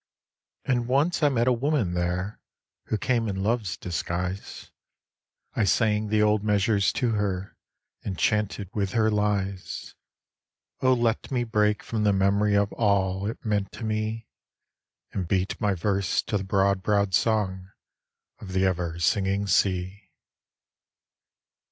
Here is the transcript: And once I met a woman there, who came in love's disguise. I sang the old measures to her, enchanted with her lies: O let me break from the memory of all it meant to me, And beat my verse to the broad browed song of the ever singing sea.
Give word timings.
And 0.65 0.87
once 0.87 1.21
I 1.21 1.29
met 1.29 1.47
a 1.47 1.53
woman 1.53 1.93
there, 1.93 2.39
who 2.85 2.97
came 2.97 3.27
in 3.27 3.43
love's 3.43 3.77
disguise. 3.77 4.71
I 5.55 5.63
sang 5.63 6.07
the 6.07 6.23
old 6.23 6.43
measures 6.43 6.91
to 6.93 7.11
her, 7.11 7.55
enchanted 8.03 8.71
with 8.73 8.93
her 8.93 9.11
lies: 9.11 9.93
O 10.81 10.91
let 10.91 11.29
me 11.29 11.43
break 11.43 11.83
from 11.83 12.03
the 12.03 12.13
memory 12.13 12.55
of 12.57 12.73
all 12.73 13.27
it 13.27 13.45
meant 13.45 13.71
to 13.73 13.83
me, 13.83 14.25
And 15.11 15.27
beat 15.27 15.61
my 15.61 15.75
verse 15.75 16.23
to 16.23 16.37
the 16.39 16.43
broad 16.43 16.81
browed 16.81 17.13
song 17.13 17.69
of 18.39 18.53
the 18.53 18.65
ever 18.65 18.97
singing 18.97 19.45
sea. 19.45 20.09